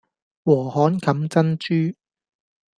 [0.03, 0.03] 禾
[0.71, 1.95] 稈冚珍珠